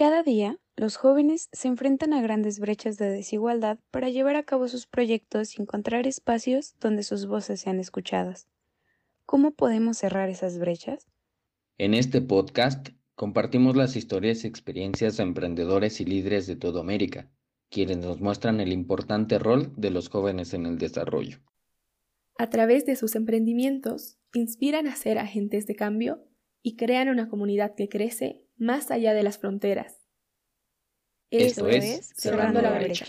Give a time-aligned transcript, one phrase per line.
[0.00, 4.66] Cada día, los jóvenes se enfrentan a grandes brechas de desigualdad para llevar a cabo
[4.66, 8.48] sus proyectos y encontrar espacios donde sus voces sean escuchadas.
[9.26, 11.06] ¿Cómo podemos cerrar esas brechas?
[11.76, 17.30] En este podcast compartimos las historias y experiencias de emprendedores y líderes de toda América,
[17.68, 21.40] quienes nos muestran el importante rol de los jóvenes en el desarrollo.
[22.38, 26.24] A través de sus emprendimientos, inspiran a ser agentes de cambio
[26.62, 29.96] y crean una comunidad que crece más allá de las fronteras.
[31.30, 33.06] Esto, es Cerrando, la, brecha.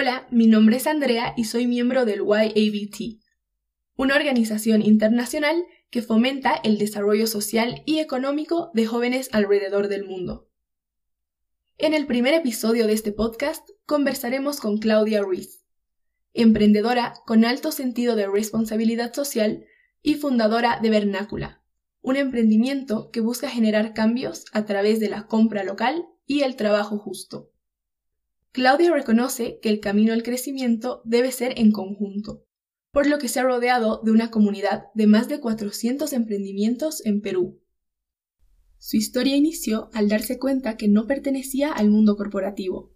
[0.00, 3.20] Hola, mi nombre es Andrea y soy miembro del YABT,
[3.96, 10.48] una organización internacional que fomenta el desarrollo social y económico de jóvenes alrededor del mundo.
[11.78, 15.64] En el primer episodio de este podcast conversaremos con Claudia Ruiz,
[16.32, 19.64] emprendedora con alto sentido de responsabilidad social
[20.00, 21.64] y fundadora de Vernácula,
[22.02, 26.98] un emprendimiento que busca generar cambios a través de la compra local y el trabajo
[26.98, 27.50] justo.
[28.58, 32.44] Claudia reconoce que el camino al crecimiento debe ser en conjunto,
[32.90, 37.20] por lo que se ha rodeado de una comunidad de más de 400 emprendimientos en
[37.20, 37.62] Perú.
[38.78, 42.92] Su historia inició al darse cuenta que no pertenecía al mundo corporativo,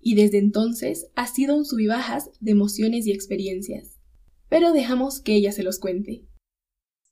[0.00, 3.98] y desde entonces ha sido un subibajas de emociones y experiencias.
[4.48, 6.24] Pero dejamos que ella se los cuente.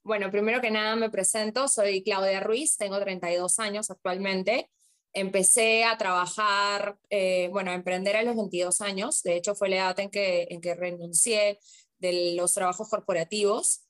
[0.03, 4.71] Bueno, primero que nada me presento, soy Claudia Ruiz, tengo 32 años actualmente
[5.17, 9.23] empecé a trabajar, eh, bueno, a emprender a los 22 años.
[9.23, 11.58] De hecho, fue la edad en que, en que renuncié
[11.98, 13.86] de los trabajos corporativos.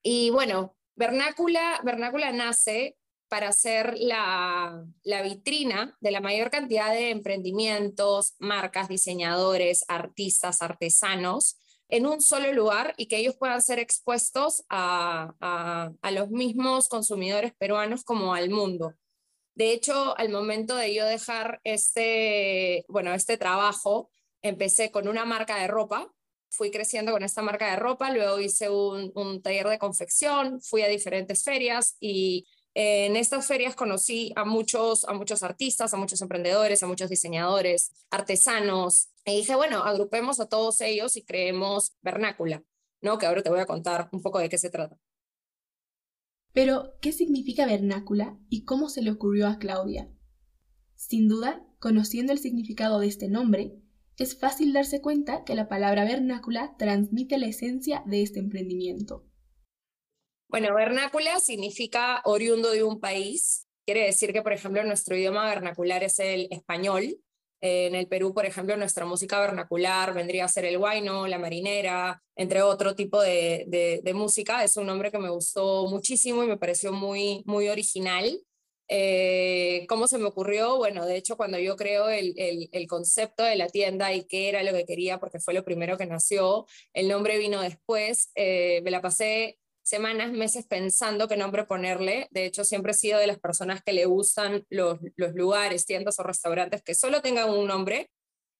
[0.00, 2.96] Y bueno, Vernácula, Vernácula nace
[3.28, 11.58] para ser la, la, vitrina de la mayor cantidad de emprendimientos, marcas, diseñadores, artistas, artesanos
[11.88, 16.88] en un solo lugar y que ellos puedan ser expuestos a, a, a los mismos
[16.88, 18.94] consumidores peruanos como al mundo.
[19.54, 24.10] De hecho, al momento de yo dejar este, bueno, este trabajo,
[24.42, 26.10] empecé con una marca de ropa,
[26.50, 30.88] fui creciendo con esta marca de ropa, luego hice un, taller de confección, fui a
[30.88, 36.82] diferentes ferias y en estas ferias conocí a muchos, a muchos artistas, a muchos emprendedores,
[36.82, 39.10] a muchos diseñadores, artesanos.
[39.24, 42.62] Y dije, bueno, agrupemos a todos ellos y creemos Vernácula,
[43.00, 43.18] ¿no?
[43.18, 44.96] Que ahora te voy a contar un poco de qué se trata.
[46.52, 50.10] Pero, ¿qué significa vernácula y cómo se le ocurrió a Claudia?
[50.96, 53.80] Sin duda, conociendo el significado de este nombre,
[54.18, 59.24] es fácil darse cuenta que la palabra vernácula transmite la esencia de este emprendimiento.
[60.48, 63.66] Bueno, vernácula significa oriundo de un país.
[63.86, 67.16] Quiere decir que, por ejemplo, nuestro idioma vernacular es el español
[67.60, 72.22] en el Perú, por ejemplo, nuestra música vernacular vendría a ser el guayno, la marinera,
[72.34, 74.64] entre otro tipo de, música.
[74.64, 78.40] Es un nombre que me gustó muchísimo y me pareció muy, muy original.
[78.88, 80.78] Eh, ¿Cómo se me ocurrió?
[80.78, 84.72] Bueno, de hecho, cuando yo creo el, concepto de la tienda y qué era lo
[84.72, 89.00] que quería, porque fue lo primero que nació, el nombre vino después, eh, me la
[89.00, 92.28] pasé semanas, meses pensando qué nombre ponerle.
[92.30, 96.22] De hecho, siempre he sido de las personas que le gustan los, lugares, tiendas o
[96.22, 98.10] restaurantes que solo tengan un nombre.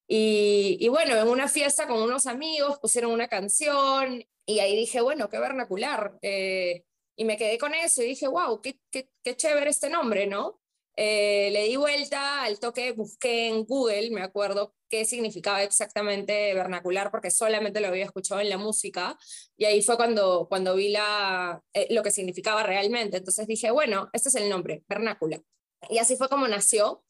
[0.09, 5.29] Y, bueno, en una fiesta con unos amigos pusieron una canción y ahí dije, bueno,
[5.29, 6.19] qué vernacular.
[6.23, 6.85] Eh,
[7.17, 10.60] y me quedé con eso y dije, wow, qué, qué, qué chévere este nombre, ¿no?
[11.03, 17.11] Eh, le di vuelta al toque, busqué en Google, me acuerdo qué significaba exactamente vernacular,
[17.11, 19.17] porque solamente lo había escuchado en la música,
[19.57, 23.17] y ahí fue cuando, cuando vi la, eh, lo que significaba realmente.
[23.17, 25.41] Entonces dije, bueno, este es el nombre, vernácula.
[25.89, 27.03] Y así fue como nació.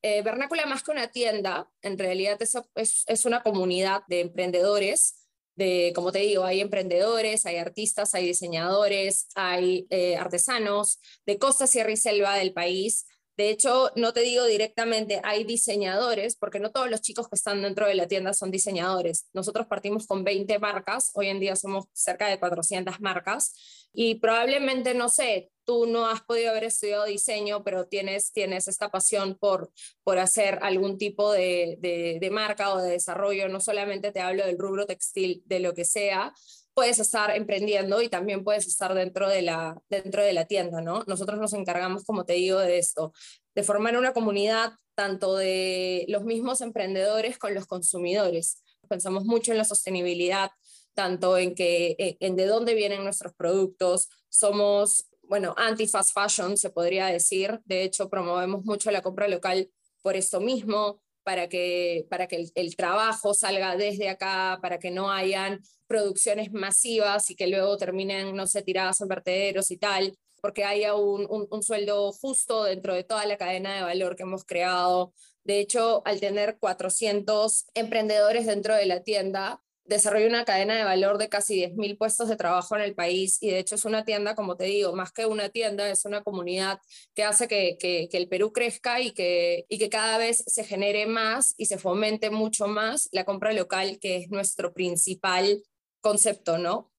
[0.00, 5.92] Eh, vernácula más que una tienda, en realidad es, es una comunidad de emprendedores, de,
[5.94, 9.86] como te digo, hay emprendedores, hay artistas, hay diseñadores, hay
[10.18, 13.06] artesanos de costa, sierra y selva del país,
[13.36, 17.62] de hecho, no te digo directamente, hay diseñadores, porque no todos los chicos que están
[17.62, 19.26] dentro de la tienda son diseñadores.
[19.32, 24.94] Nosotros partimos con 20 marcas, hoy en día somos cerca de 400 marcas y probablemente,
[24.94, 29.72] no sé, tú no has podido haber estudiado diseño, pero tienes, tienes esta pasión por,
[30.04, 33.48] por hacer algún tipo de, de, de marca o de desarrollo.
[33.48, 36.32] No solamente te hablo del rubro textil, de lo que sea,
[36.74, 41.04] puedes estar emprendiendo y también puedes estar dentro de la, dentro de la tienda, ¿no?
[41.06, 43.12] Nosotros nos encargamos, como te digo, de esto,
[43.54, 48.62] de formar una comunidad tanto de los mismos emprendedores con los consumidores.
[48.88, 50.50] Pensamos mucho en la sostenibilidad,
[50.94, 54.08] tanto en, que, eh, en de dónde vienen nuestros productos.
[54.28, 57.60] Somos, bueno, anti-fast fashion, se podría decir.
[57.64, 59.70] De hecho, promovemos mucho la compra local
[60.02, 65.10] por esto mismo, para que, para que el, trabajo salga desde acá, para que no
[65.10, 70.64] hayan producciones masivas y que luego terminen, no sé, tiradas en vertederos y tal, porque
[70.64, 74.44] haya un, un, un sueldo justo dentro de toda la cadena de valor que hemos
[74.44, 75.14] creado.
[75.42, 81.18] De hecho, al tener 400 emprendedores dentro de la tienda, desarrolla una cadena de valor
[81.18, 84.34] de casi 10.000 puestos de trabajo en el país y de hecho es una tienda,
[84.34, 86.80] como te digo, más que una tienda, es una comunidad
[87.14, 91.54] que hace que, el Perú crezca y que, y que cada vez se genere más
[91.58, 95.62] y se fomente mucho más la compra local, que es nuestro principal
[96.00, 96.92] concepto, ¿no?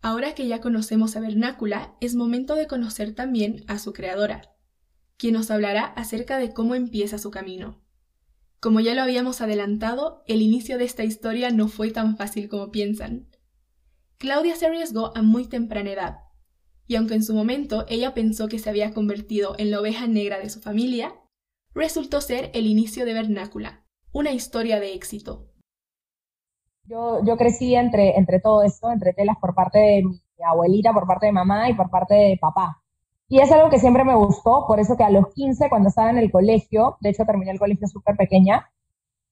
[0.00, 4.54] Ahora que ya conocemos a Vernácula, es momento de conocer también a su creadora,
[5.16, 7.82] quien nos hablará acerca de cómo empieza su camino.
[8.60, 12.72] Como ya lo habíamos adelantado, el inicio de esta historia no fue tan fácil como
[12.72, 13.28] piensan.
[14.18, 16.18] Claudia se arriesgó a muy temprana edad,
[16.88, 20.38] y aunque en su momento ella pensó que se había convertido en la oveja negra
[20.38, 21.14] de su familia,
[21.72, 25.52] resultó ser el inicio de Vernácula, una historia de éxito.
[26.82, 31.06] Yo, yo crecí entre, entre todo esto, entre telas por parte de mi abuelita, por
[31.06, 32.82] parte de mamá y por parte de papá.
[33.28, 36.10] Y es algo que siempre me gustó, por eso que a los 15, cuando estaba
[36.10, 38.70] en el colegio, de hecho terminé el colegio súper pequeña,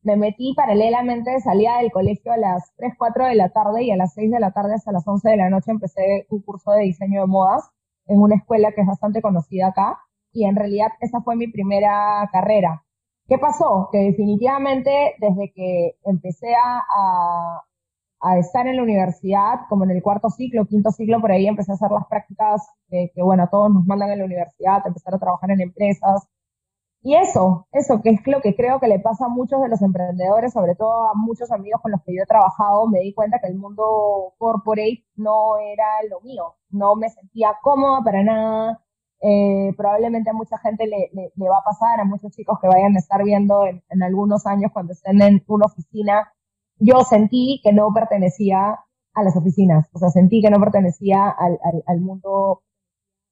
[0.02, 3.96] me metí paralelamente, salía del colegio a las 3, 4 de la tarde y a
[3.96, 6.84] las 6 de la tarde hasta las 11 de la noche empecé un curso de
[6.84, 7.70] diseño de modas
[8.06, 9.99] en una escuela que es bastante conocida acá
[10.32, 12.84] y en realidad esa fue mi primera carrera.
[13.26, 13.88] ¿Qué pasó?
[13.90, 17.62] Que definitivamente desde que empecé a, a
[18.38, 21.74] estar en la universidad, como en el cuarto ciclo, quinto ciclo, por ahí empecé a
[21.74, 25.60] hacer las prácticas que, bueno, todos nos mandan en la universidad, empezar a trabajar en
[25.60, 26.26] empresas.
[27.02, 29.80] Y eso, eso, que es lo que creo que le pasa a muchos de los
[29.82, 33.38] emprendedores, sobre todo a muchos amigos con los que yo he trabajado, me di cuenta
[33.38, 38.82] que el mundo corporate no era lo mío, no me sentía cómoda para nada.
[39.20, 42.96] Eh, probablemente a mucha gente le, le, va a pasar, a muchos chicos que vayan
[42.96, 46.32] a estar viendo en, en algunos años cuando estén en una oficina
[46.78, 48.78] yo sentí que no pertenecía
[49.14, 52.62] a las oficinas, o sea, sentí que no pertenecía al, al, mundo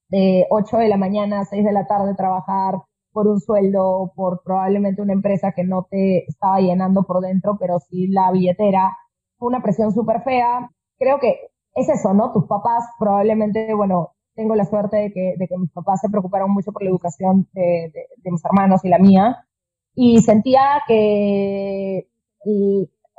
[0.09, 2.77] de 8 de la mañana a 6 de la tarde trabajar
[3.13, 7.79] por un sueldo, por probablemente una empresa que no te estaba llenando por dentro, pero
[7.81, 8.97] sí la billetera.
[9.39, 10.69] Fue una presión súper fea.
[10.99, 11.39] Creo que
[11.75, 12.33] es eso, ¿no?
[12.33, 16.51] Tus papás probablemente, bueno, tengo la suerte de que, de que mis papás se preocuparon
[16.51, 17.93] mucho por la educación de
[18.25, 19.47] mis hermanos y la mía.
[19.95, 22.09] Y sentía que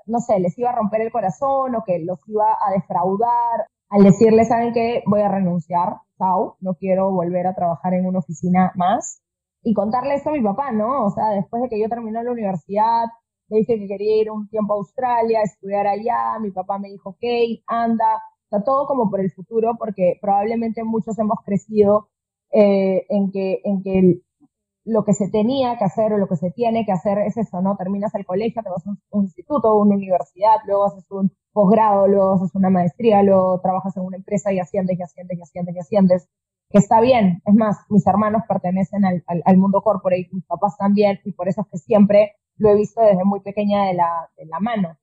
[0.05, 4.03] no sé, les iba a romper el corazón o que los iba a defraudar al
[4.03, 5.03] decirles, ¿saben qué?
[5.05, 9.21] Voy a renunciar, chao, no quiero volver a trabajar en una oficina más.
[9.63, 11.05] Y contarle esto a mi papá, ¿no?
[11.05, 13.05] O sea, después de que yo terminé la universidad,
[13.49, 17.11] le dije que quería ir un tiempo a Australia, estudiar allá, mi papá me dijo,
[17.11, 17.23] ok,
[17.67, 22.09] anda, o sea, todo como por el futuro, porque probablemente muchos hemos crecido
[22.51, 24.21] eh, en que, en que
[24.85, 27.59] lo que se tenía que hacer o lo que se tiene que hacer es eso,
[27.61, 27.75] ¿no?
[27.75, 32.33] Terminas el colegio, te vas a un, instituto, una universidad, luego haces un posgrado, luego
[32.33, 35.79] haces una maestría, luego trabajas en una empresa y asciendes y asciendes y asciendes y
[35.79, 36.29] asciendes,
[36.69, 37.41] que está bien.
[37.45, 41.61] Es más, mis hermanos pertenecen al, al, mundo corporate, mis papás también, y por eso
[41.61, 44.98] es que siempre lo he visto desde muy pequeña de la, de la mano.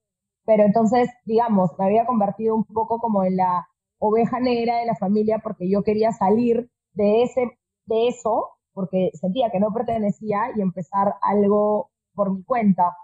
[0.44, 3.66] Pero entonces, digamos, me había convertido un poco como en la
[3.98, 7.50] oveja negra de la familia porque yo quería salir de ese,
[7.86, 12.96] de eso porque sentía que no pertenecía y empezar algo por mi cuenta.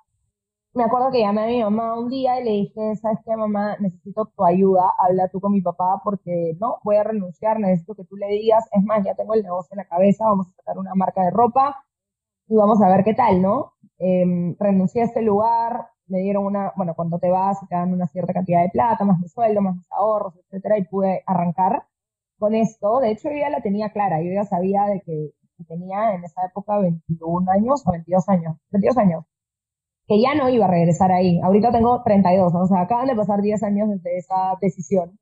[0.74, 3.76] Me acuerdo que llamé a mi mamá un día y le dije, ¿sabes qué, mamá?
[3.80, 8.04] Necesito tu ayuda, habla tú con mi papá porque no, voy a renunciar, necesito que
[8.04, 10.78] tú le digas, es más, ya tengo el negocio en la cabeza, vamos a sacar
[10.78, 11.84] una marca de ropa
[12.48, 13.74] y vamos a ver qué tal, ¿no?
[13.98, 18.06] Em, renuncié a este lugar, me dieron una, bueno, cuando te vas te dan una
[18.06, 21.84] cierta cantidad de plata, más mi sueldo, más mis ahorros, etcétera, y pude arrancar
[22.38, 23.00] con esto.
[23.00, 25.32] De hecho, yo ya la tenía clara, yo ya sabía de que
[25.64, 29.24] tenía en esa época 21 años o 22 años, 22 años,
[30.06, 31.40] que ya no iba a regresar ahí.
[31.42, 35.18] Ahorita tengo 32, o sea, acaban de pasar 10 años desde esa decisión.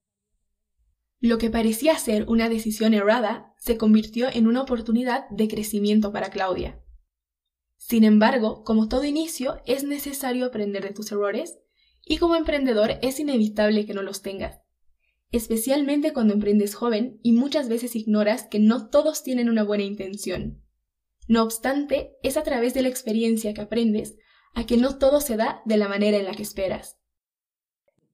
[1.21, 6.31] Lo que parecía ser una decisión errada se convirtió en una oportunidad de crecimiento para
[6.31, 6.81] Claudia.
[7.78, 11.59] Sin embargo, como todo inicio, es necesario aprender de tus errores
[12.05, 14.65] y como emprendedor es inevitable que no los tengas
[15.37, 20.62] especialmente cuando emprendes joven y muchas veces ignoras que no todos tienen una buena intención.
[21.28, 24.16] No obstante, es a través de la experiencia que aprendes
[24.55, 26.99] a que no todo se da de la manera en la que esperas.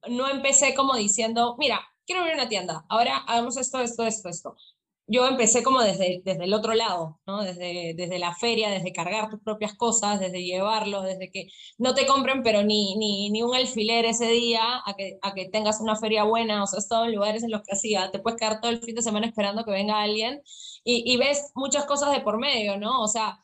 [0.09, 4.57] No empecé como diciendo, mira, quiero abrir una tienda, ahora hagamos esto, esto, esto, esto.
[5.07, 7.43] Yo empecé como desde, desde el otro lado, ¿no?
[7.43, 12.07] Desde, desde la feria, desde cargar tus propias cosas, desde llevarlo, desde que no te
[12.07, 15.97] compren, pero ni, ni, ni un alfiler ese día, a que, a que tengas una
[15.97, 18.71] feria buena, o sea, estado en lugares en los que hacía, te puedes quedar todo
[18.71, 20.43] el fin de semana esperando que venga alguien
[20.85, 23.03] y, y ves muchas cosas de por medio, ¿no?
[23.03, 23.39] O sea,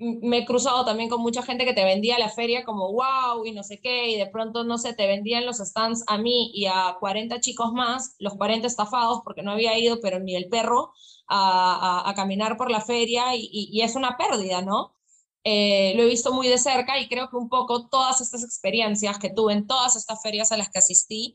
[0.00, 3.52] me he cruzado también con mucha gente que te vendía la feria como wow y
[3.52, 6.66] no sé qué, y de pronto, no sé, te vendían los stands a mí y
[6.66, 10.92] a 40 chicos más, los 40 estafados porque no había ido, pero ni el perro,
[11.28, 14.96] a, a, caminar por la feria y, y, es una pérdida, ¿no?
[15.44, 19.18] Eh, lo he visto muy de cerca y creo que un poco todas estas experiencias
[19.18, 21.34] que tuve en todas estas ferias a las que asistí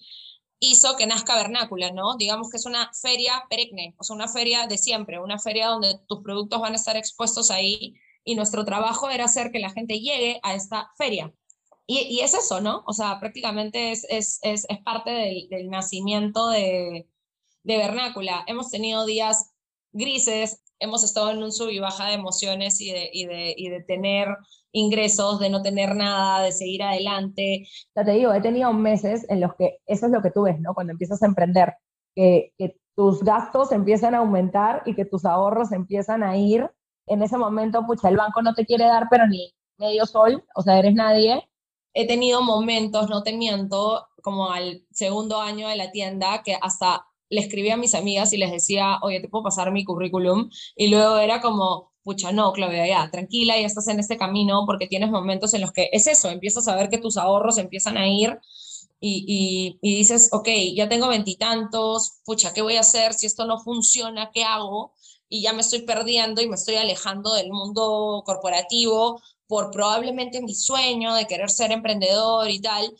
[0.60, 2.16] hizo que nazca Vernácula, ¿no?
[2.18, 6.00] Digamos que es una feria perenne, o sea, una feria de siempre, una feria donde
[6.08, 10.00] tus productos van a estar expuestos ahí y nuestro trabajo era hacer que la gente
[10.00, 11.32] llegue a esta feria.
[11.88, 12.84] Y, y es eso, ¿no?
[12.88, 17.08] O sea, prácticamente es, es, es, es parte del, del, nacimiento de,
[17.63, 18.44] de Vernácula.
[18.48, 19.53] Hemos tenido días
[19.91, 23.70] grises, hemos estado en un sub y baja de emociones y de, y de, y
[23.70, 24.29] de tener
[24.72, 27.67] ingresos, de no tener nada, de seguir adelante.
[27.96, 30.60] Ya te digo, he tenido meses en los que eso es lo que tú ves,
[30.60, 30.74] ¿no?
[30.74, 31.75] Cuando empiezas a emprender,
[32.15, 36.67] que, que tus gastos empiezan a aumentar y que tus ahorros empiezan a ir
[37.08, 40.62] en ese momento, pucha, el banco no te quiere dar, pero ni medio sol, o
[40.62, 41.48] sea, eres nadie.
[41.94, 47.06] He tenido momentos, no te miento, como al segundo año de la tienda, que hasta
[47.30, 50.50] le escribía a mis amigas y les decía, oye, ¿te puedo pasar mi currículum?
[50.76, 54.88] Y luego era como, pucha, no, Claudia, ya, tranquila, ya estás en este camino, porque
[54.88, 58.08] tienes momentos en los que es eso, empiezas a ver que tus ahorros empiezan a
[58.08, 58.40] ir
[59.00, 63.46] y, y, y dices, ok, ya tengo veintitantos, pucha, ¿qué voy a hacer si esto
[63.46, 64.32] no funciona?
[64.34, 64.94] ¿Qué hago?
[65.29, 70.53] Y ya me estoy perdiendo y me estoy alejando del mundo corporativo por probablemente mi
[70.53, 72.96] sueño de querer ser emprendedor y tal.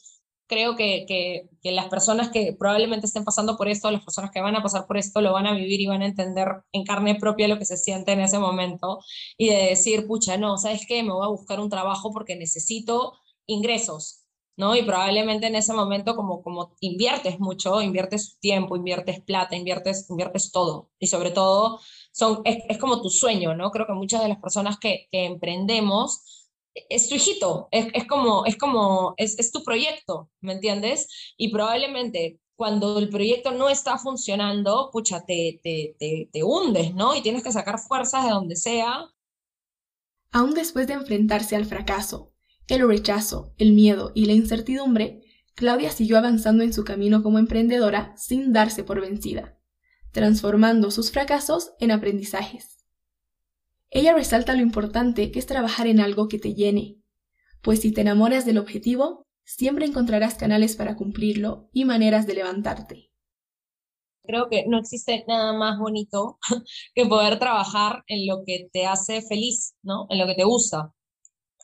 [0.48, 4.41] Creo que, que, que, las personas que probablemente estén pasando por esto, las personas que
[4.41, 7.15] van a pasar por esto, lo van a vivir y van a entender en carne
[7.15, 9.00] propia lo que se siente en ese momento
[9.38, 11.01] y de decir, pucha, no, ¿sabes qué?
[11.01, 13.13] Me voy a buscar un trabajo porque necesito
[13.48, 14.75] ingresos, ¿no?
[14.75, 20.51] Y probablemente en ese momento, como, como inviertes mucho, inviertes tiempo, inviertes plata, inviertes, inviertes
[20.51, 20.91] todo.
[21.00, 21.79] Y sobre todo,
[22.16, 23.72] son, es, como tu sueño, ¿no?
[23.72, 29.14] Creo que muchas de las personas que, emprendemos, es tu hijito, es, como, es, como
[29.18, 31.34] es tu proyecto, ¿me entiendes?
[31.38, 37.16] Y probablemente cuando el proyecto no está funcionando, pucha, te, te, te, te hundes, ¿no?
[37.16, 39.08] Y tienes que sacar fuerzas de donde sea.
[40.32, 42.34] Aún después de enfrentarse al fracaso,
[42.70, 45.22] el rechazo, el miedo y la incertidumbre,
[45.54, 49.56] Claudia siguió avanzando en su camino como emprendedora sin darse por vencida
[50.16, 52.86] transformando sus fracasos en aprendizajes.
[53.90, 57.02] Ella resalta lo importante que es trabajar en algo que te llene,
[57.62, 63.12] pues si te enamoras del objetivo, siempre encontrarás canales para cumplirlo y maneras de levantarte.
[64.24, 66.40] Creo que no existe nada más bonito
[66.96, 70.08] que poder trabajar en lo que te hace feliz, ¿no?
[70.10, 70.94] En lo que te gusta,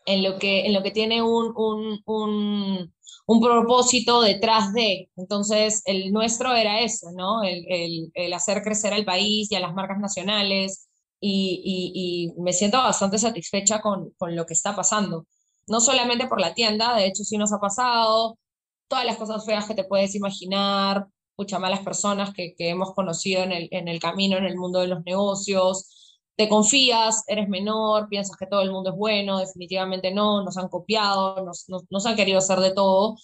[0.05, 2.93] en lo que, en lo que tiene un, un, un,
[3.27, 5.09] un propósito detrás de.
[5.15, 7.43] Entonces, el nuestro era eso, ¿no?
[7.43, 10.87] El, el, el hacer crecer al país y a las marcas nacionales.
[11.23, 15.27] Y, y, y me siento bastante satisfecha con, con, lo que está pasando.
[15.67, 18.39] No solamente por la tienda, de hecho sí nos ha pasado,
[18.87, 21.05] todas las cosas feas que te puedes imaginar,
[21.37, 24.79] muchas malas personas que, que hemos conocido en el, en el camino, en el mundo
[24.79, 26.00] de los negocios,
[26.35, 30.69] te confías, eres menor, piensas que todo el mundo es bueno, definitivamente no, nos han
[30.69, 33.17] copiado, nos, nos, nos, han querido hacer de todo,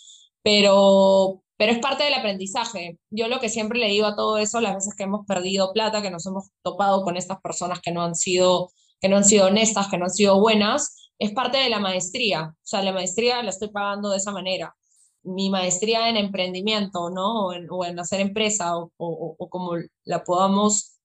[0.43, 2.99] pero, pero es parte del aprendizaje.
[3.09, 6.01] Yo lo que siempre le digo a todo eso, las veces que hemos perdido plata,
[6.01, 9.47] que nos hemos topado con estas personas que no han sido, que no han sido
[9.47, 12.53] honestas, que no han sido buenas, es parte de la maestría.
[12.55, 14.75] O sea, la maestría la estoy pagando de esa manera.
[15.23, 17.47] Mi maestría en emprendimiento, ¿no?
[17.47, 19.73] O en, o en hacer empresa, o, o, o como
[20.05, 20.97] la podamos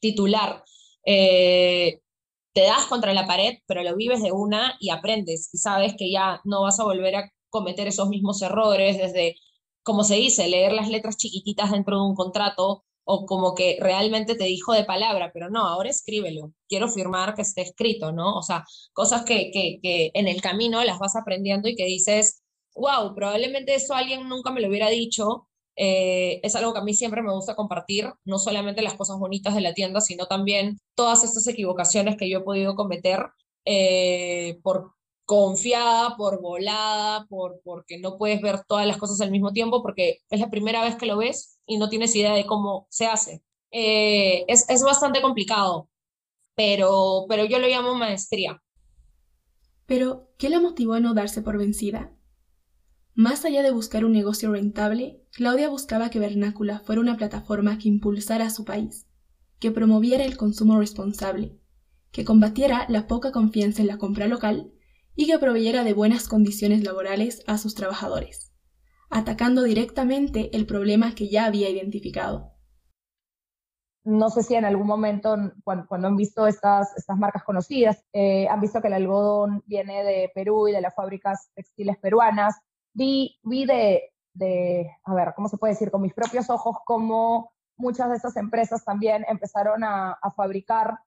[0.00, 0.62] titular
[1.04, 2.00] eh,
[2.52, 6.10] te das contra la pared, pero lo vives de una y aprendes y sabes que
[6.10, 9.36] ya no vas a volver a cometer esos mismos errores desde,
[9.82, 14.34] como se dice, leer las letras chiquititas dentro de un contrato o como que realmente
[14.34, 18.36] te dijo de palabra, pero no, ahora escríbelo, quiero firmar que esté escrito, ¿no?
[18.36, 22.42] O sea, cosas que, que, que en el camino las vas aprendiendo y que dices,
[22.74, 26.94] wow, probablemente eso alguien nunca me lo hubiera dicho, eh, es algo que a mí
[26.94, 31.24] siempre me gusta compartir, no solamente las cosas bonitas de la tienda, sino también todas
[31.24, 33.26] estas equivocaciones que yo he podido cometer
[33.64, 34.92] eh, por
[35.24, 40.18] confiada, por volada, por porque no puedes ver todas las cosas al mismo tiempo, porque
[40.30, 43.42] es la primera vez que lo ves y no tienes idea de cómo se hace.
[43.70, 45.88] Eh, es, es bastante complicado,
[46.54, 48.60] pero, pero yo lo llamo maestría.
[49.86, 52.13] Pero, ¿qué la motivó a no darse por vencida?
[53.16, 57.88] Más allá de buscar un negocio rentable, Claudia buscaba que Vernácula fuera una plataforma que
[57.88, 59.06] impulsara a su país,
[59.60, 61.56] que promoviera el consumo responsable,
[62.10, 64.72] que combatiera la poca confianza en la compra local
[65.14, 68.52] y que proveyera de buenas condiciones laborales a sus trabajadores,
[69.10, 72.50] atacando directamente el problema que ya había identificado.
[74.02, 78.60] No sé si en algún momento, cuando, han visto estas, estas marcas conocidas, eh, han
[78.60, 82.56] visto que el algodón viene de Perú y de las fábricas textiles peruanas.
[82.94, 85.90] Vi, vi de, de, a ver, ¿cómo se puede decir?
[85.90, 90.98] Con mis propios ojos, cómo muchas de estas empresas también empezaron a, a fabricar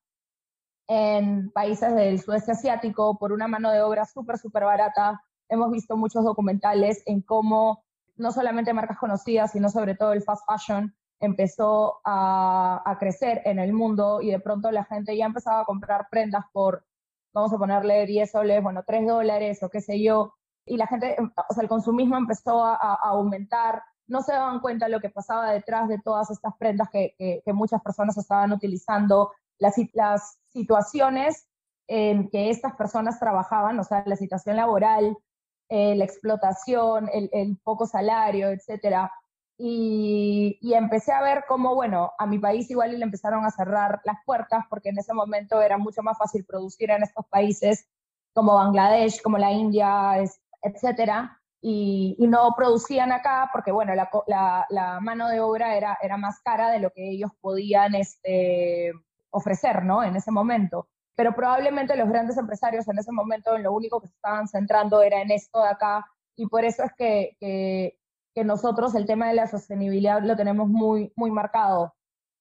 [0.86, 5.20] en países del sudeste asiático por una mano de obra súper, súper barata.
[5.48, 7.84] Hemos visto muchos documentales en cómo
[8.16, 13.72] no solamente marcas conocidas, sino sobre todo el fast fashion empezó a, crecer en el
[13.72, 16.84] mundo y de pronto la gente ya empezaba a comprar prendas por,
[17.32, 20.34] vamos a ponerle 10 soles, bueno, 3 dólares o qué sé yo,
[20.68, 24.92] y la gente, o sea, el consumismo empezó a, aumentar, no se daban cuenta de
[24.92, 29.74] lo que pasaba detrás de todas estas prendas que, que, muchas personas estaban utilizando, las,
[29.94, 31.48] las situaciones
[31.88, 35.16] en que estas personas trabajaban, o sea, la situación laboral,
[35.70, 39.12] eh, la explotación, el, poco salario, etcétera,
[39.58, 44.16] y, empecé a ver cómo, bueno, a mi país igual le empezaron a cerrar las
[44.24, 47.86] puertas porque en ese momento era mucho más fácil producir en estos países
[48.32, 50.22] como Bangladesh, como la India,
[50.62, 56.70] etcétera, y, no producían acá porque, bueno, la, mano de obra era, era más cara
[56.70, 58.92] de lo que ellos podían este,
[59.30, 60.02] ofrecer, ¿no?
[60.04, 60.88] En ese momento.
[61.16, 65.02] Pero probablemente los grandes empresarios en ese momento en lo único que se estaban centrando
[65.02, 69.34] era en esto de acá y por eso es que, que nosotros el tema de
[69.34, 71.94] la sostenibilidad lo tenemos muy, muy marcado.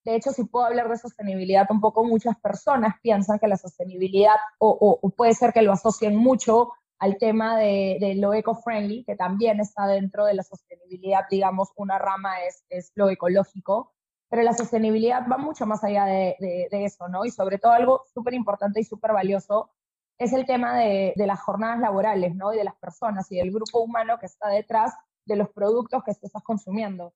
[0.07, 4.35] De hecho, si puedo hablar de sostenibilidad un poco, muchas personas piensan que la sostenibilidad,
[4.59, 9.87] o, puede ser que lo asocien mucho al tema de, lo eco-friendly, que también está
[9.87, 13.93] dentro de la sostenibilidad, digamos, una rama es, es lo ecológico,
[14.29, 16.35] pero la sostenibilidad va mucho más allá de,
[16.71, 17.25] eso, ¿no?
[17.25, 19.69] Y sobre todo algo súper importante y súper valioso
[20.17, 22.53] es el tema de, las jornadas laborales, ¿no?
[22.53, 24.93] Y de las personas y del grupo humano que está detrás
[25.25, 27.13] de los productos que estás consumiendo.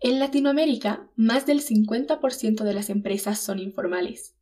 [0.00, 4.36] En Latinoamérica, más del 50% de las empresas son informales,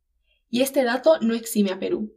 [0.49, 2.13] y este dato no exime a Perú.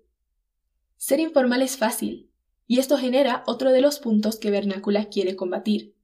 [0.96, 2.30] Ser informal es fácil,
[2.66, 5.94] y esto genera otro de los puntos que Vernácula quiere combatir,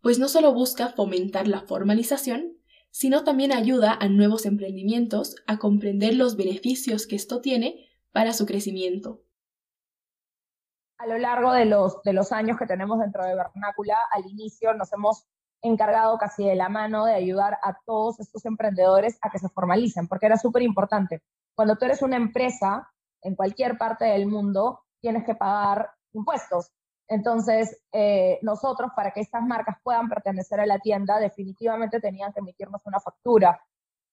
[0.00, 2.56] pues no solo busca fomentar la formalización,
[2.90, 8.46] sino también ayuda a nuevos emprendimientos a comprender los beneficios que esto tiene para su
[8.46, 9.22] crecimiento
[10.98, 14.74] a lo largo de los, de los años que tenemos dentro de Vernácula, al inicio
[14.74, 15.26] nos hemos
[15.62, 20.08] encargado casi de la mano de ayudar a todos estos emprendedores a que se formalicen,
[20.08, 21.22] porque era súper importante.
[21.54, 22.88] Cuando tú eres una empresa
[23.22, 26.70] en cualquier parte del mundo, tienes que pagar impuestos.
[27.08, 32.40] Entonces, eh, nosotros, para que estas marcas puedan pertenecer a la tienda, definitivamente tenían que
[32.40, 33.60] emitirnos una factura.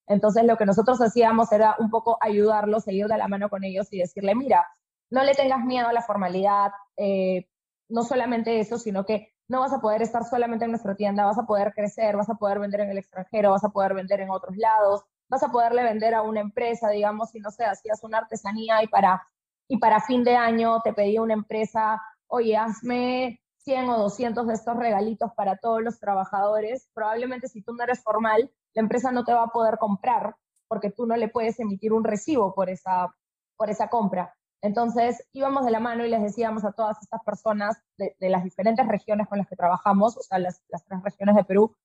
[0.07, 3.87] Entonces, lo que nosotros hacíamos era un poco ayudarlos, seguir de la mano con ellos
[3.91, 4.65] y decirle, mira,
[5.09, 7.47] no le tengas miedo a la formalidad, eh,
[7.89, 11.37] no solamente eso, sino que no vas a poder estar solamente en nuestra tienda, vas
[11.37, 14.31] a poder crecer, vas a poder vender en el extranjero, vas a poder vender en
[14.31, 18.19] otros lados, vas a poderle vender a una empresa, digamos, si no sé, hacías una
[18.19, 19.27] artesanía y para,
[19.67, 24.53] y para fin de año te pedía una empresa, oye, hazme 100 o 200 de
[24.53, 29.23] estos regalitos para todos los trabajadores, probablemente si tú no eres formal, la empresa no
[29.23, 30.35] te va a poder comprar
[30.67, 33.13] porque tú no le puedes emitir un recibo por esa,
[33.57, 34.35] por esa compra.
[34.61, 38.87] Entonces íbamos de la mano y les decíamos a todas estas personas de, las diferentes
[38.87, 41.75] regiones con las que trabajamos, o sea, las, tres regiones de Perú,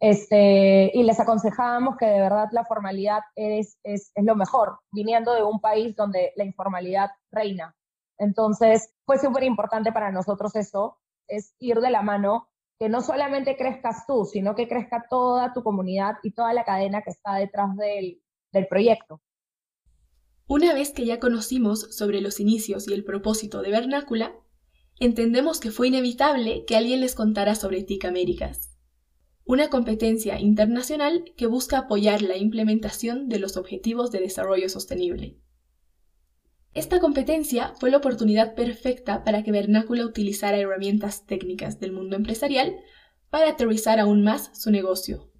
[0.00, 5.34] este, y les aconsejábamos que de verdad la formalidad es, es, es lo mejor, viniendo
[5.34, 7.76] de un país donde la informalidad reina.
[8.18, 13.58] Entonces fue súper importante para nosotros eso, es ir de la mano, que no solamente
[13.58, 17.76] crezcas tú, sino que crezca toda tu comunidad y toda la cadena que está detrás
[17.76, 19.20] del, del proyecto.
[20.46, 24.34] Una vez que ya conocimos sobre los inicios y el propósito de Vernácula,
[24.98, 28.69] entendemos que fue inevitable que alguien les contara sobre TIC Américas,
[29.44, 35.40] una competencia internacional que busca apoyar la implementación de los Objetivos de Desarrollo Sostenible.
[36.72, 42.76] Esta competencia fue la oportunidad perfecta para que Vernácula utilizara herramientas técnicas del mundo empresarial
[43.28, 45.30] para aterrizar aún más su negocio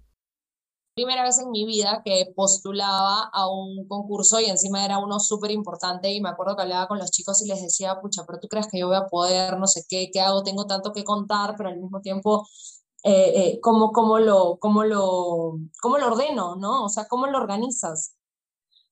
[0.93, 5.51] primera vez en mi vida que postulaba a un concurso y encima era uno súper
[5.51, 8.47] importante y me acuerdo que hablaba con los chicos y les decía, pucha, pero tú
[8.47, 11.55] crees que yo voy a poder, no sé qué, qué hago, tengo tanto que contar,
[11.57, 12.47] pero al mismo tiempo,
[13.03, 16.85] eh, eh, ¿cómo, lo, cómo, lo, ¿cómo lo ordeno, no?
[16.85, 18.15] O sea, ¿cómo lo organizas?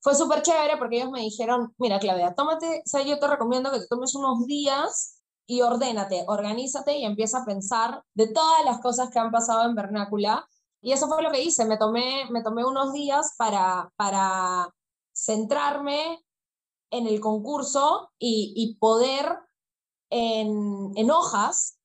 [0.02, 3.72] Fue súper chévere porque ellos me dijeron, mira, Claudia, tómate, o sea, yo te recomiendo
[3.72, 5.20] que te tomes unos días
[5.50, 9.74] y ordénate, organízate y empieza a pensar de todas las cosas que han pasado en
[9.74, 10.48] Vernácula
[10.80, 14.74] Y eso fue lo que hice, me tomé, me tomé unos días para, para
[15.12, 16.24] centrarme
[16.92, 19.40] en el concurso y, poder
[20.12, 21.79] en, en, hojas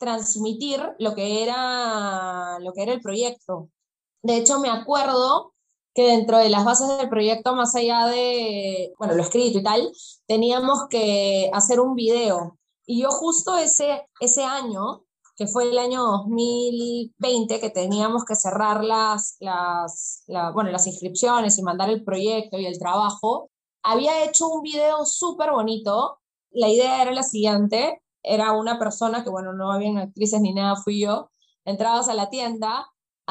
[0.00, 3.68] transmitir lo que, era, lo que era el proyecto.
[4.22, 5.52] De hecho, me acuerdo
[5.94, 9.92] que dentro de las bases del proyecto, más allá de, bueno, lo escrito y tal,
[10.26, 12.58] teníamos que hacer un video.
[12.86, 15.04] Y yo justo ese, ese año,
[15.36, 21.62] que fue el año 2020, que teníamos que cerrar las, las, bueno, las inscripciones y
[21.62, 23.50] mandar el proyecto y el trabajo,
[23.82, 26.18] había hecho un video súper bonito.
[26.50, 30.76] La idea era la siguiente, era una persona que, bueno, no habían actrices ni nada,
[30.76, 31.30] fui yo,
[31.64, 32.86] entrabas a la tienda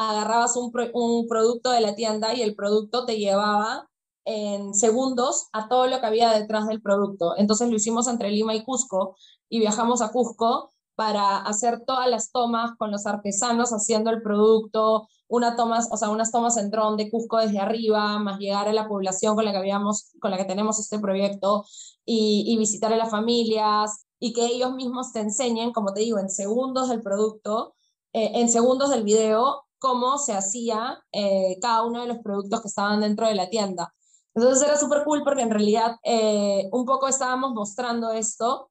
[0.08, 3.88] agarrabas un, un producto de la tienda y el producto te llevaba
[4.24, 7.34] en segundos a todo lo que había detrás del producto.
[7.36, 9.16] Entonces lo hicimos entre Lima y Cusco
[9.50, 15.06] y viajamos a Cusco para hacer todas las tomas con los artesanos haciendo el producto,
[15.28, 18.72] una tomas, o sea, unas tomas en dron de Cusco desde arriba, más llegar a
[18.72, 21.64] la población con la que habíamos, con la que tenemos este proyecto
[22.06, 26.18] y, y visitar a las familias y que ellos mismos te enseñen, como te digo,
[26.18, 27.74] en segundos del producto,
[28.12, 32.68] eh, en segundos del video, cómo se hacía eh, cada uno de los productos que
[32.68, 33.94] estaban dentro de la tienda.
[34.34, 38.70] Entonces era súper cool porque en realidad eh, un poco estábamos mostrando esto,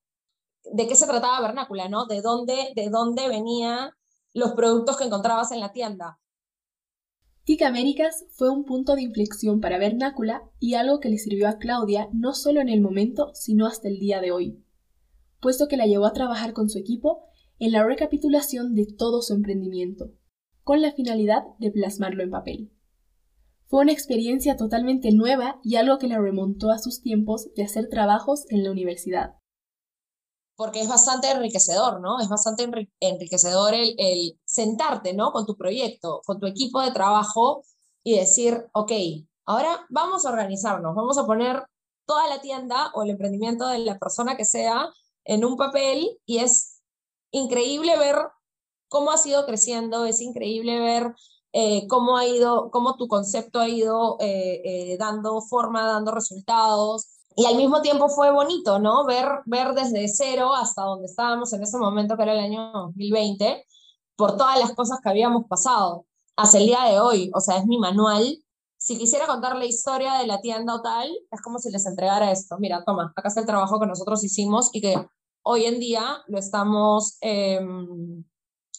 [0.72, 2.06] de qué se trataba Vernácula, ¿no?
[2.06, 3.90] De dónde, de dónde venían
[4.34, 6.20] los productos que encontrabas en la tienda.
[7.44, 11.58] TIC Américas fue un punto de inflexión para Vernácula y algo que le sirvió a
[11.58, 14.64] Claudia no solo en el momento, sino hasta el día de hoy,
[15.42, 17.24] puesto que la llevó a trabajar con su equipo
[17.58, 20.12] en la recapitulación de todo su emprendimiento
[20.70, 22.72] con la finalidad de plasmarlo en papel.
[23.66, 27.90] Fue una experiencia totalmente nueva y algo que la remontó a sus tiempos de hacer
[27.90, 29.32] trabajos en la universidad.
[30.56, 32.20] Porque es bastante enriquecedor, ¿no?
[32.20, 35.32] Es bastante enriquecedor el, sentarte, ¿no?
[35.32, 37.64] Con tu proyecto, con tu equipo de trabajo
[38.04, 38.92] y decir, ok,
[39.46, 41.64] ahora vamos a organizarnos, vamos a poner
[42.06, 44.88] toda la tienda o el emprendimiento de la persona que sea
[45.26, 46.82] en un papel y es
[47.32, 48.16] increíble ver
[48.88, 51.16] cómo ha ido creciendo, es increíble ver
[51.54, 57.08] eh, cómo ha ido, cómo tu concepto ha ido eh, eh, dando forma, dando resultados.
[57.36, 59.06] Y al mismo tiempo fue bonito, ¿no?
[59.06, 63.66] Ver, ver desde cero hasta donde estábamos en ese momento, que era el año 2020,
[64.16, 66.06] por todas las cosas que habíamos pasado
[66.36, 67.32] hasta el día de hoy.
[67.34, 68.44] O sea, es mi manual.
[68.80, 72.32] Si quisiera contar la historia de la tienda o tal, es como si les entregara
[72.32, 72.56] esto.
[72.60, 74.96] Mira, toma, acá está el trabajo que nosotros hicimos y que
[75.44, 78.24] hoy en día lo estamos em,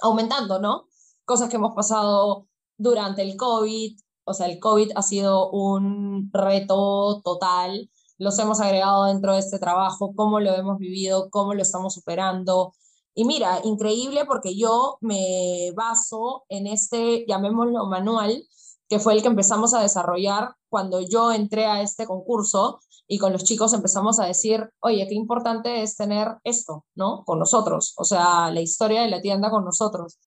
[0.01, 0.87] aumentando, ¿no?
[1.27, 7.21] Cosas que hemos pasado durante el COVID, o sea, el COVID ha sido un reto
[7.23, 11.93] total, los hemos agregado dentro de este trabajo, cómo lo hemos vivido, cómo lo estamos
[11.93, 12.73] superando.
[13.15, 18.47] Y mira, increíble porque yo me baso en este, llamémoslo manual,
[18.91, 23.33] que fue el que empezamos a desarrollar cuando yo entré a este concurso y con
[23.33, 27.23] los chicos empezamos a decir, oye, qué importante es tener esto, ¿no?
[27.25, 30.19] Con nosotros, o sea, la historia de la tienda con nosotros.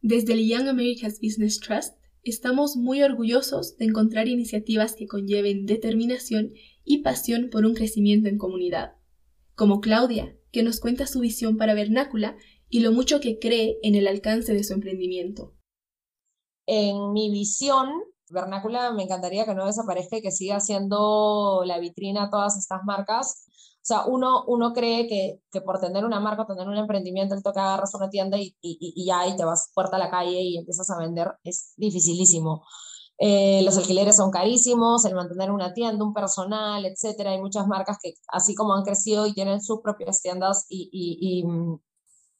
[0.00, 6.54] Desde el Young America's Business Trust estamos muy orgullosos de encontrar iniciativas que conlleven determinación
[6.84, 8.94] y pasión por un crecimiento en comunidad,
[9.54, 12.38] como Claudia, que nos cuenta su visión para Vernácula
[12.70, 15.53] y lo mucho que cree en el alcance de su emprendimiento
[16.66, 17.88] en mi visión,
[18.30, 22.82] Vernácula me encantaría que no desaparezca y que siga siendo la vitrina a todas estas
[22.84, 23.44] marcas.
[23.48, 27.42] O sea, uno, uno cree que, que por tener una marca, tener un emprendimiento, el
[27.42, 30.40] toque agarras una tienda y, y, y, ya y te vas puerta a la calle
[30.40, 32.64] y empiezas a vender, es dificilísimo.
[33.18, 37.32] Eh, los alquileres son carísimos, el mantener una tienda, un personal, etcétera.
[37.32, 41.44] Hay muchas marcas que, así como han crecido y tienen sus propias tiendas y, y,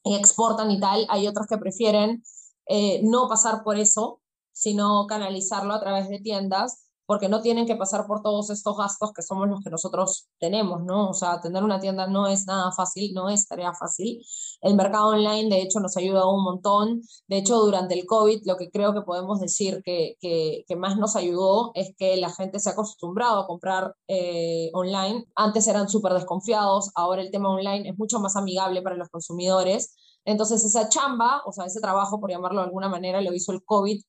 [0.03, 2.23] y exportan y tal, hay otros que prefieren
[2.67, 7.75] eh, no pasar por eso, sino canalizarlo a través de tiendas, porque no tienen que
[7.75, 11.09] pasar por todos estos gastos que somos los que nosotros tenemos, ¿no?
[11.09, 14.21] O sea, tener una tienda no es nada fácil, no es tarea fácil.
[14.61, 17.01] El mercado online, de hecho, nos ha ayudado un montón.
[17.27, 21.15] De hecho, durante el COVID, lo que creo que podemos decir que, que, más nos
[21.15, 25.25] ayudó es que la gente se ha acostumbrado a comprar eh, online.
[25.35, 29.95] Antes eran súper desconfiados, ahora el tema online es mucho más amigable para los consumidores
[30.25, 33.63] entonces esa chamba, o sea, ese trabajo, por llamarlo de alguna manera, lo hizo el
[33.63, 34.01] COVID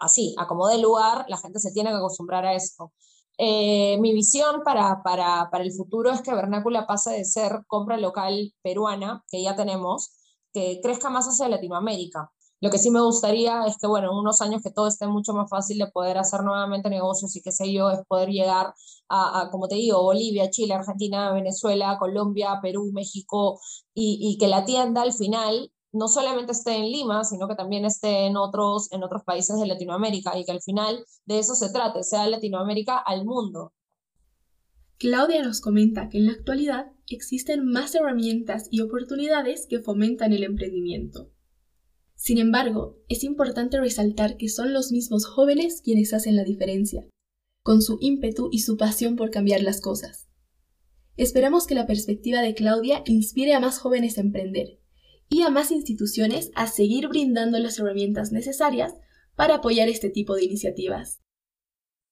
[0.00, 2.92] así, a como de lugar, la gente se tiene que acostumbrar a esto.
[3.38, 7.96] Eh, mi visión para, para, para el futuro es que Vernácula pase de ser compra
[7.96, 10.12] local peruana, que ya tenemos,
[10.52, 12.30] que crezca más hacia Latinoamérica.
[12.64, 15.34] Lo que sí me gustaría es que, bueno, en unos años que todo esté mucho
[15.34, 18.72] más fácil de poder hacer nuevamente negocios y qué sé yo, es poder llegar
[19.10, 23.60] a, como te digo, Bolivia, Chile, Argentina, Venezuela, Colombia, Perú, México,
[23.92, 27.84] y, y que la tienda al final no solamente esté en Lima, sino que también
[27.84, 31.68] esté en otros, en otros países de Latinoamérica y que al final de eso se
[31.68, 33.74] trate, sea Latinoamérica al mundo.
[34.96, 40.44] Claudia nos comenta que en la actualidad existen más herramientas y oportunidades que fomentan el
[40.44, 41.33] emprendimiento.
[42.16, 47.06] Sin embargo, es importante resaltar que son los mismos jóvenes quienes hacen la diferencia,
[47.62, 50.28] con su ímpetu y su pasión por cambiar las cosas.
[51.16, 54.80] Esperamos que la perspectiva de Claudia inspire a más jóvenes a emprender
[55.28, 58.94] y a más instituciones a seguir brindando las herramientas necesarias
[59.36, 61.20] para apoyar este tipo de iniciativas.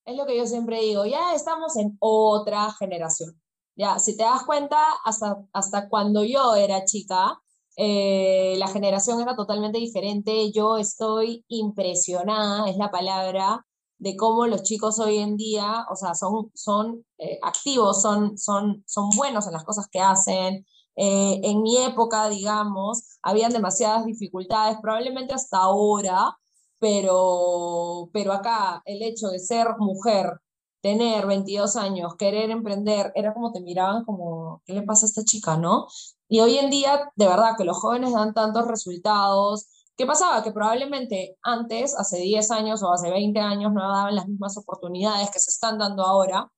[0.05, 3.41] Es lo que yo siempre digo, ya estamos en otra generación.
[3.77, 7.41] Ya, si te das cuenta, hasta, hasta cuando yo era chica,
[7.77, 10.53] eh, la generación era totalmente diferente.
[10.53, 13.65] Yo estoy impresionada, es la palabra,
[13.99, 18.83] de cómo los chicos hoy en día, o sea, son, son eh, activos, son, son,
[18.87, 24.79] son buenos en las cosas que hacen, eh, en mi época, digamos, habían demasiadas dificultades,
[24.83, 26.37] probablemente hasta ahora,
[26.79, 30.41] pero, pero acá el hecho de ser mujer,
[30.83, 35.25] tener 22 años, querer emprender, era como te miraban como, ¿qué le pasa a esta
[35.25, 35.87] chica, no?
[36.33, 39.67] Y hoy en día, de verdad, que los jóvenes dan tantos resultados.
[39.99, 40.43] ¿Qué pasaba?
[40.43, 45.31] Que probablemente antes, hace 10 años o hace 20 años, no daban las mismas oportunidades
[45.31, 46.51] que se están dando ahora.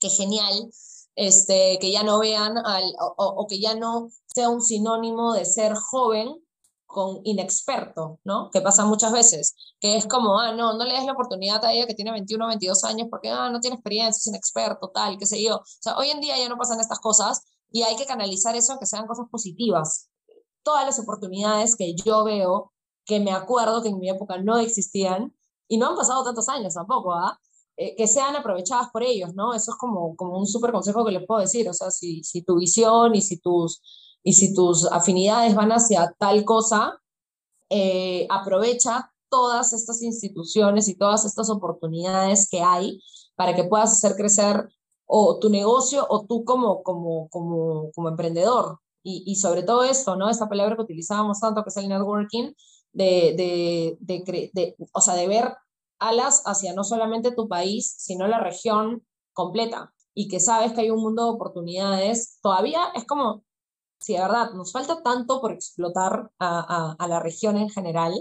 [0.00, 0.68] Qué genial,
[1.14, 2.56] este, que ya no vean
[2.98, 6.34] o, que ya no sea un sinónimo de ser joven
[6.84, 8.50] con inexperto, ¿no?
[8.50, 11.72] Que pasa muchas veces, que es como, ah, no, no le des la oportunidad a
[11.72, 15.18] ella que tiene 21 o 22 años porque, ah, no tiene experiencia, es inexperto, tal,
[15.18, 15.58] qué sé yo.
[15.58, 18.72] O sea, hoy en día ya no pasan estas cosas y hay que canalizar eso
[18.72, 20.10] a que sean cosas positivas.
[20.62, 22.72] Todas las oportunidades que yo veo,
[23.04, 25.34] que me acuerdo que en mi época no existían,
[25.68, 27.38] y no han pasado tantos años tampoco, ¿ah?
[27.76, 29.54] Eh, que sean aprovechadas por ellos, ¿no?
[29.54, 32.42] Eso es como, como un súper consejo que les puedo decir, o sea, si, si
[32.42, 33.80] tu visión y si tus,
[34.24, 37.00] y si tus afinidades van hacia tal cosa,
[37.70, 43.00] eh, aprovecha todas estas instituciones y todas estas oportunidades que hay
[43.36, 44.68] para que puedas hacer crecer
[45.08, 48.78] o tu negocio o tú como, como, como, como emprendedor.
[49.02, 50.28] Y, y sobre todo esto, ¿no?
[50.30, 52.52] Esta palabra que utilizábamos tanto, que es el networking,
[52.92, 55.54] de, de, de, de, o sea, de ver
[55.98, 60.90] alas hacia no solamente tu país, sino la región completa y que sabes que hay
[60.90, 63.44] un mundo de oportunidades, todavía es como,
[64.00, 68.12] si de verdad nos falta tanto por explotar a, a, la región en general,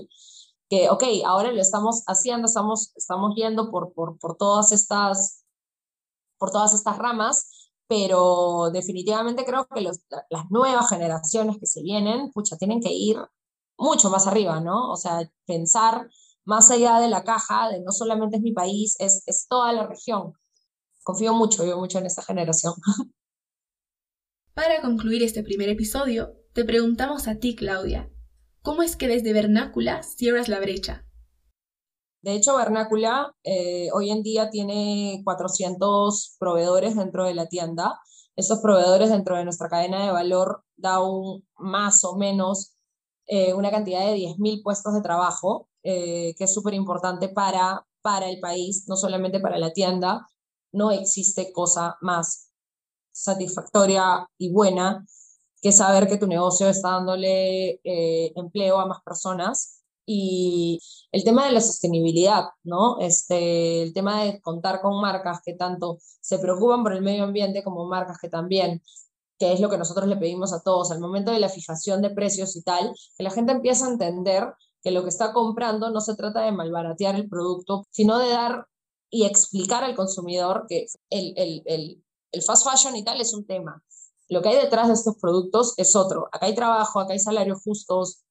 [0.70, 5.44] que, ok, ahora lo estamos haciendo, estamos, estamos yendo por, por, por, todas estas,
[6.38, 12.58] por todas estas ramas, pero definitivamente creo que las nuevas generaciones que se vienen, pucha,
[12.58, 13.18] tienen que ir
[13.78, 14.92] mucho más arriba, ¿no?
[14.92, 16.10] O sea, pensar
[16.44, 19.88] más allá de la caja, de no solamente es mi país, es, es toda la
[19.88, 20.34] región.
[21.04, 22.74] Confío mucho, yo mucho en esta generación.
[24.54, 28.10] Para concluir este primer episodio, te preguntamos a ti, Claudia,
[28.62, 31.07] ¿cómo es que desde Vernácula cierras la brecha?
[32.28, 38.02] De hecho, Vernácula eh, hoy en día tiene 400 proveedores dentro de la tienda.
[38.36, 42.76] Estos proveedores dentro de nuestra cadena de valor da un más o menos
[43.28, 48.28] eh, una cantidad de 10.000 puestos de trabajo, eh, que es súper importante para, para
[48.28, 50.28] el país, no solamente para la tienda.
[50.74, 52.52] No existe cosa más
[53.14, 55.08] satisfactoria y buena
[55.62, 57.80] que saber que tu negocio está dándole
[58.36, 59.77] empleo a más personas.
[60.10, 60.80] Y
[61.12, 62.98] el tema de la sostenibilidad, ¿no?
[63.00, 67.64] Este, el tema de contar con marcas que tanto se preocupan por el medio ambiente
[67.64, 68.82] como marcas que también
[69.40, 72.10] que es lo que nosotros le pedimos a todos, al momento de la fijación de
[72.10, 76.02] precios y tal, que la gente empieza a entender que lo que está comprando no
[76.02, 78.66] se trata de malbaratear el producto, sino de dar
[79.10, 83.46] y explicar al consumidor que el, el, el, el fast fashion y tal es un
[83.46, 83.84] tema.
[84.30, 86.28] Lo que hay detrás de estos productos es otro.
[86.32, 88.24] Acá hay trabajo, acá hay salarios justos,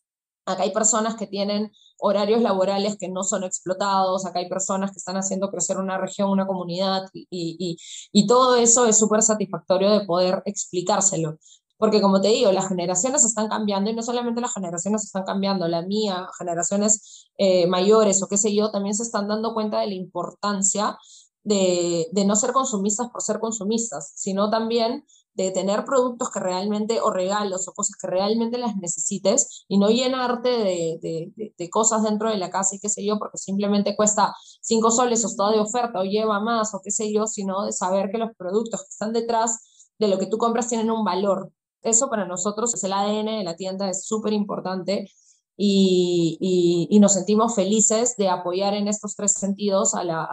[0.47, 4.99] acá hay personas que tienen horarios laborales que no son explotados, acá hay personas que
[4.99, 7.77] están haciendo crecer una región, una comunidad, y, y,
[8.13, 11.39] y todo eso es súper satisfactorio de poder explicárselo.
[11.79, 15.69] Porque como te digo, las generaciones están cambiando y no solamente las generaciones están cambiando,
[15.69, 19.89] la mía, generaciones eh, mayores o qué sé yo, también se están dando cuenta de
[19.89, 20.97] la importancia
[21.45, 25.05] de, de no ser consumistas por ser consumistas, sino también
[25.37, 29.91] de tener productos que realmente, o regalos, o cosas que realmente las necesites, y no
[29.91, 34.35] llenarte de, de, cosas dentro de la casa y qué sé yo, porque simplemente cuesta
[34.63, 37.73] cinco soles o está de oferta, o lleva más, o qué sé yo, sino de
[37.73, 41.53] saber que los productos que están detrás de lo que tú compras tienen un valor.
[41.83, 45.11] Eso para nosotros es el ADN de la tienda, es súper importante.
[45.59, 50.25] Y, y, nos sentimos felices de apoyar en estos tres sentidos a la,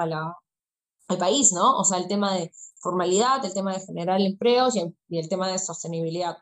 [1.08, 1.78] al país, ¿no?
[1.78, 2.52] O sea, el tema de
[2.84, 6.38] formalidad, el tema de generar empleos y el tema de sostenibilidad.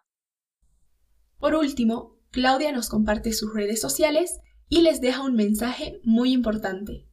[1.39, 7.07] Por último, Claudia nos comparte sus redes sociales y les deja un mensaje muy importante.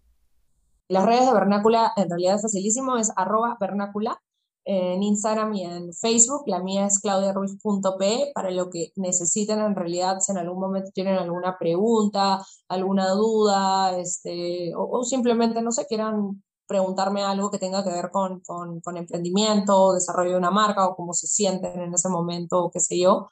[0.88, 4.22] Las redes de Vernácula en realidad es facilísimo, es arroba vernácula
[4.64, 6.44] en Instagram y en Facebook.
[6.46, 11.16] La mía es claudiaruiz.pe para lo que necesiten en realidad, si en algún momento tienen
[11.16, 17.90] alguna pregunta, alguna duda, este, o, simplemente, no sé, quieran preguntarme algo que tenga que
[17.90, 22.08] ver con, con, con, emprendimiento, desarrollo de una marca o cómo se sienten en ese
[22.08, 23.30] momento, o qué sé yo,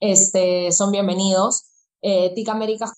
[0.00, 1.64] este, son bienvenidos.
[2.02, 2.48] Eh, TIC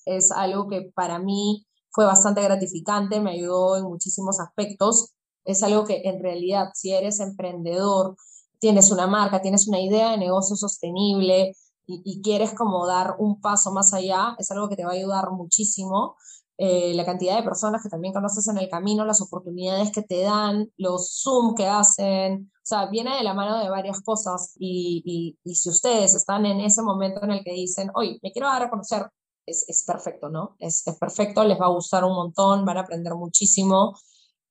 [0.05, 5.15] es algo que para mí fue bastante gratificante, me ayudó en muchísimos aspectos
[5.49, 8.17] es algo que en realidad si eres emprendedor,
[8.61, 13.73] tienes una marca, tienes una idea de negocio sostenible y, quieres como dar un paso
[13.73, 16.17] más allá, es algo que te va a ayudar muchísimo.
[16.61, 20.23] Eh, la cantidad de personas que también conoces en el camino, las oportunidades que te
[20.23, 25.37] dan, los Zoom que hacen, o sea, viene de la mano de varias cosas y,
[25.45, 28.65] y, si ustedes están en ese momento en el que dicen, oye, me quiero dar
[28.65, 29.07] a conocer,
[29.47, 30.57] es, es perfecto, ¿no?
[30.59, 33.97] Es, es, perfecto, les va a gustar un montón, van a aprender muchísimo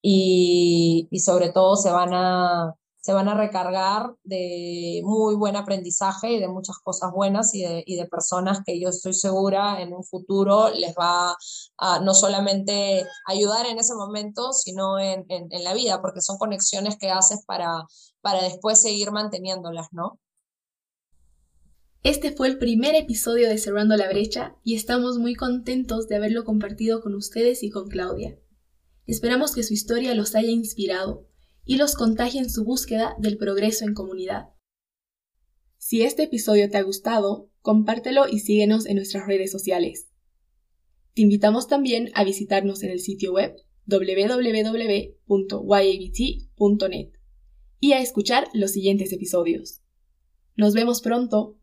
[0.02, 2.74] y, y sobre todo se van, a,
[3.08, 8.08] se van a recargar de muy buen aprendizaje y de muchas cosas buenas y de,
[8.12, 11.34] personas que yo estoy segura en un futuro les va
[11.78, 16.38] a no solamente ayudar en ese momento, sino en, en, en la vida, porque son
[16.38, 17.86] conexiones que haces para,
[18.20, 20.20] para después seguir manteniéndolas, ¿no?
[22.04, 26.44] Este fue el primer episodio de Cerrando la Brecha y estamos muy contentos de haberlo
[26.44, 28.38] compartido con ustedes y con Claudia.
[29.06, 31.27] Esperamos que su historia los haya inspirado
[31.68, 34.48] y los contagie en su búsqueda del progreso en comunidad.
[35.78, 40.08] Si este episodio te ha gustado, compártelo y síguenos en nuestras redes sociales.
[41.14, 45.18] Te invitamos también a visitarnos en el sitio web www.yabt.net
[47.80, 49.82] y a escuchar los siguientes episodios.
[50.56, 51.60] Nos vemos pronto.